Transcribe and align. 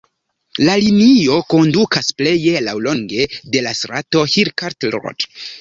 La 0.69 0.77
linio 0.83 1.35
kondukas 1.55 2.09
pleje 2.21 2.55
laŭlonge 2.69 3.29
de 3.57 3.65
la 3.69 3.77
strato 3.83 4.27
Hill 4.37 4.55
Cart 4.65 4.93
Road. 4.99 5.33